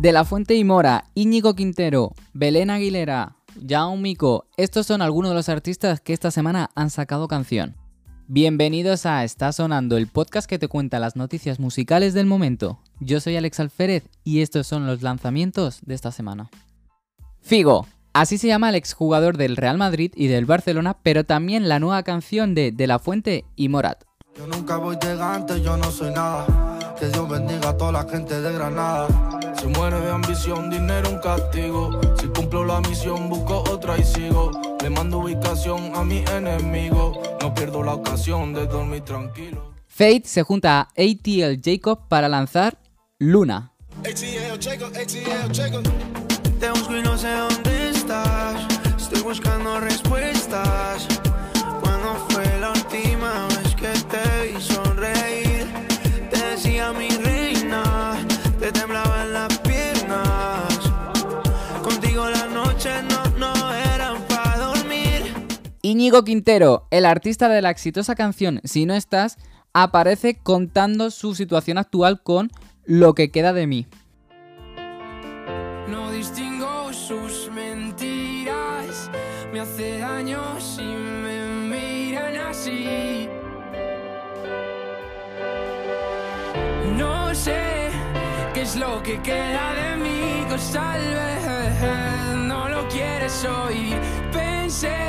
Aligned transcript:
De 0.00 0.12
la 0.12 0.24
Fuente 0.24 0.54
y 0.54 0.64
Mora, 0.64 1.04
Íñigo 1.14 1.54
Quintero, 1.54 2.14
Belén 2.32 2.70
Aguilera, 2.70 3.36
Jaume 3.68 4.00
Mico, 4.00 4.46
estos 4.56 4.86
son 4.86 5.02
algunos 5.02 5.32
de 5.32 5.34
los 5.34 5.50
artistas 5.50 6.00
que 6.00 6.14
esta 6.14 6.30
semana 6.30 6.70
han 6.74 6.88
sacado 6.88 7.28
canción. 7.28 7.76
Bienvenidos 8.26 9.04
a 9.04 9.24
Está 9.24 9.52
Sonando, 9.52 9.98
el 9.98 10.06
podcast 10.06 10.48
que 10.48 10.58
te 10.58 10.68
cuenta 10.68 11.00
las 11.00 11.16
noticias 11.16 11.60
musicales 11.60 12.14
del 12.14 12.24
momento. 12.24 12.80
Yo 12.98 13.20
soy 13.20 13.36
Alex 13.36 13.60
Alférez 13.60 14.08
y 14.24 14.40
estos 14.40 14.66
son 14.66 14.86
los 14.86 15.02
lanzamientos 15.02 15.80
de 15.82 15.96
esta 15.96 16.12
semana. 16.12 16.48
Figo, 17.42 17.86
así 18.14 18.38
se 18.38 18.46
llama 18.46 18.70
el 18.70 18.76
exjugador 18.76 19.36
del 19.36 19.54
Real 19.54 19.76
Madrid 19.76 20.12
y 20.16 20.28
del 20.28 20.46
Barcelona, 20.46 20.96
pero 21.02 21.24
también 21.24 21.68
la 21.68 21.78
nueva 21.78 22.04
canción 22.04 22.54
de 22.54 22.72
De 22.72 22.86
la 22.86 23.00
Fuente 23.00 23.44
y 23.54 23.68
Morat. 23.68 24.04
Yo 24.34 24.46
nunca 24.46 24.78
voy 24.78 24.96
llegante, 24.96 25.60
yo 25.60 25.76
no 25.76 25.90
soy 25.90 26.10
nada. 26.10 26.46
Que 26.98 27.06
Dios 27.08 27.28
bendiga 27.28 27.68
a 27.68 27.76
toda 27.76 27.92
la 27.92 28.08
gente 28.08 28.40
de 28.40 28.50
Granada. 28.50 29.39
Si 29.60 29.66
muere 29.66 30.00
de 30.00 30.10
ambición, 30.10 30.70
dinero 30.70 31.10
un 31.10 31.18
castigo. 31.18 32.00
Si 32.18 32.26
cumplo 32.28 32.64
la 32.64 32.80
misión, 32.80 33.28
busco 33.28 33.62
otra 33.70 33.98
y 33.98 34.04
sigo. 34.04 34.50
Le 34.82 34.88
mando 34.88 35.18
ubicación 35.18 35.94
a 35.94 36.02
mi 36.02 36.24
enemigo. 36.32 37.20
No 37.42 37.54
pierdo 37.54 37.82
la 37.82 37.92
ocasión 37.92 38.54
de 38.54 38.66
dormir 38.66 39.02
tranquilo. 39.02 39.74
Fate 39.86 40.22
se 40.24 40.42
junta 40.44 40.80
a 40.80 40.88
ATL 40.96 41.60
Jacob 41.62 42.08
para 42.08 42.26
lanzar 42.26 42.78
Luna. 43.18 43.74
ATL 43.98 44.58
Jacob, 44.58 44.92
ATL 44.96 45.54
Jacob. 45.54 45.82
Te 46.58 46.70
busco 46.70 46.96
y 46.96 47.02
no 47.02 47.18
sé 47.18 47.28
dónde 47.30 47.90
estás. 47.90 48.66
Estoy 48.96 49.20
buscando 49.20 49.78
respuestas. 49.78 51.06
¿Cuándo 51.82 52.14
fue 52.30 52.46
la 52.60 52.70
última 52.70 53.46
vez 53.48 53.74
que 53.74 53.92
te 54.08 54.52
vi 54.54 54.58
sonreír? 54.62 55.66
Te 56.30 56.38
decía 56.46 56.92
mi 56.92 57.10
Íñigo 65.90 66.22
Quintero, 66.22 66.86
el 66.92 67.04
artista 67.04 67.48
de 67.48 67.62
la 67.62 67.70
exitosa 67.70 68.14
canción 68.14 68.60
Si 68.62 68.86
no 68.86 68.94
estás, 68.94 69.38
aparece 69.72 70.36
contando 70.36 71.10
su 71.10 71.34
situación 71.34 71.78
actual 71.78 72.22
con 72.22 72.48
Lo 72.84 73.14
que 73.14 73.32
queda 73.32 73.52
de 73.52 73.66
mí. 73.66 73.88
No 75.88 76.12
distingo 76.12 76.92
sus 76.92 77.50
mentiras, 77.52 79.10
me 79.52 79.58
hace 79.58 79.98
daño 79.98 80.40
si 80.60 80.84
me 80.84 81.44
miran 81.68 82.36
así. 82.36 83.28
No 86.96 87.34
sé 87.34 87.88
qué 88.54 88.62
es 88.62 88.76
lo 88.76 89.02
que 89.02 89.20
queda 89.22 89.74
de 89.74 89.96
mí, 89.96 90.44
pues 90.48 90.72
no 92.36 92.68
lo 92.68 92.86
quieres 92.88 93.44
oír. 93.44 93.96
Pensé 94.32 94.99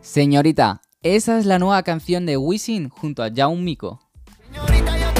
Señorita, 0.00 0.80
esa 1.02 1.38
es 1.38 1.46
la 1.46 1.58
nueva 1.58 1.82
canción 1.82 2.24
de 2.24 2.36
Wisin 2.36 2.88
junto 2.88 3.22
a. 3.22 3.98
Señorita, 4.44 4.96
yo 4.96 5.14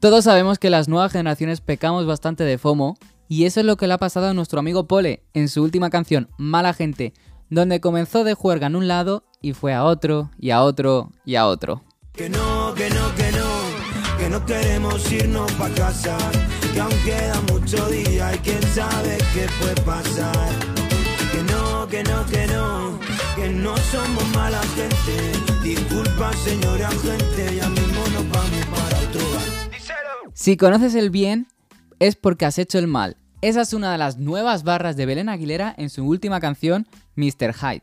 Todos 0.00 0.24
sabemos 0.24 0.60
que 0.60 0.70
las 0.70 0.88
nuevas 0.88 1.10
generaciones 1.10 1.60
pecamos 1.60 2.06
bastante 2.06 2.44
de 2.44 2.56
FOMO, 2.56 2.96
y 3.28 3.46
eso 3.46 3.60
es 3.60 3.66
lo 3.66 3.76
que 3.76 3.88
le 3.88 3.94
ha 3.94 3.98
pasado 3.98 4.28
a 4.28 4.34
nuestro 4.34 4.60
amigo 4.60 4.86
Pole 4.86 5.24
en 5.34 5.48
su 5.48 5.62
última 5.62 5.90
canción, 5.90 6.28
Mala 6.38 6.72
Gente, 6.72 7.14
donde 7.50 7.80
comenzó 7.80 8.22
de 8.22 8.34
juerga 8.34 8.68
en 8.68 8.76
un 8.76 8.86
lado 8.86 9.24
y 9.42 9.54
fue 9.54 9.74
a 9.74 9.84
otro, 9.84 10.30
y 10.38 10.50
a 10.50 10.62
otro, 10.62 11.10
y 11.24 11.34
a 11.34 11.46
otro. 11.48 11.82
Que 12.12 12.28
no, 12.28 12.74
que 12.74 12.88
no, 12.90 13.14
que 13.16 13.32
no. 13.32 14.18
Que 14.18 14.28
no 14.28 14.44
queremos 14.44 15.12
irnos 15.12 15.50
pa' 15.52 15.70
casa. 15.70 16.16
Que 16.72 16.80
aún 16.80 16.92
queda 17.04 17.40
mucho 17.52 17.86
día 17.86 18.34
y 18.34 18.38
quién 18.38 18.62
sabe 18.74 19.18
qué 19.32 19.46
puede 19.60 19.80
pasar. 19.82 20.50
Que 21.32 21.42
no, 21.44 21.86
que 21.86 22.02
no, 22.02 22.26
que 22.26 22.46
no. 22.48 22.98
Que 23.36 23.48
no 23.48 23.76
somos 23.76 24.28
mala 24.34 24.60
gente. 24.74 25.32
Disculpa, 25.62 26.32
señora 26.44 26.90
gente. 26.90 27.56
Ya 27.56 27.68
mismo 27.68 28.02
nos 28.12 28.17
Si 30.38 30.56
conoces 30.56 30.94
el 30.94 31.10
bien, 31.10 31.48
es 31.98 32.14
porque 32.14 32.46
has 32.46 32.60
hecho 32.60 32.78
el 32.78 32.86
mal. 32.86 33.16
Esa 33.40 33.62
es 33.62 33.72
una 33.72 33.90
de 33.90 33.98
las 33.98 34.18
nuevas 34.18 34.62
barras 34.62 34.96
de 34.96 35.04
Belén 35.04 35.28
Aguilera 35.28 35.74
en 35.76 35.90
su 35.90 36.06
última 36.06 36.38
canción, 36.38 36.86
Mr. 37.16 37.52
Hyde. 37.54 37.82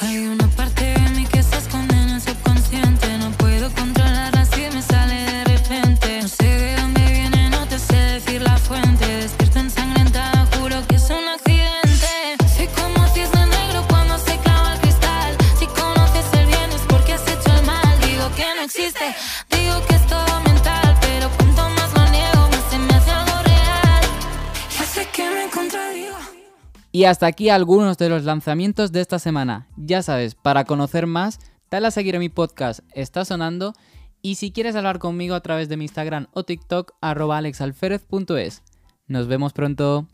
Hay 0.00 0.18
una 0.26 0.46
parte 0.48 0.84
de 0.84 1.08
mí 1.16 1.24
que 1.24 1.42
se 1.42 1.56
esconde 1.56 1.94
en 1.94 2.10
el 2.10 2.20
subconsciente. 2.20 3.16
No 3.16 3.30
puedo 3.38 3.70
controlarla 3.72 4.44
si 4.44 4.60
me 4.74 4.82
sale 4.82 5.14
de 5.14 5.44
repente. 5.44 6.20
No 6.20 6.28
sé 6.28 6.44
de 6.44 6.76
dónde 6.76 7.00
viene, 7.00 7.48
no 7.48 7.66
te 7.66 7.78
sé 7.78 7.96
decir 7.96 8.42
la 8.42 8.58
fuente. 8.58 9.06
Despierta 9.06 9.60
ensangrentada, 9.60 10.46
juro 10.58 10.86
que 10.86 10.96
es 10.96 11.08
un 11.08 11.26
accidente. 11.28 12.36
Soy 12.58 12.66
como 12.76 13.08
cisne 13.14 13.46
negro 13.46 13.86
cuando 13.88 14.18
se 14.18 14.36
clava 14.40 14.74
el 14.74 14.80
cristal. 14.80 15.34
Si 15.58 15.66
conoces 15.66 16.26
el 16.34 16.46
bien 16.46 16.70
es 16.72 16.82
porque 16.90 17.14
has 17.14 17.26
hecho 17.26 17.56
el 17.58 17.64
mal. 17.64 18.00
Digo 18.02 18.30
que 18.36 18.44
no 18.54 18.62
existe, 18.64 19.14
Y 26.92 27.04
hasta 27.04 27.26
aquí 27.26 27.50
algunos 27.50 27.98
de 27.98 28.08
los 28.08 28.24
lanzamientos 28.24 28.90
de 28.92 29.00
esta 29.00 29.18
semana. 29.18 29.68
Ya 29.76 30.02
sabes, 30.02 30.34
para 30.34 30.64
conocer 30.64 31.06
más, 31.06 31.38
dale 31.70 31.86
a 31.86 31.90
seguir 31.90 32.18
mi 32.18 32.28
podcast 32.28 32.80
Está 32.94 33.24
Sonando 33.24 33.74
y 34.22 34.34
si 34.34 34.50
quieres 34.50 34.76
hablar 34.76 34.98
conmigo 34.98 35.34
a 35.34 35.40
través 35.40 35.68
de 35.68 35.76
mi 35.76 35.84
Instagram 35.84 36.26
o 36.32 36.44
TikTok, 36.44 36.92
arroba 37.00 37.38
alexalferez.es. 37.38 38.62
Nos 39.06 39.28
vemos 39.28 39.52
pronto. 39.52 40.08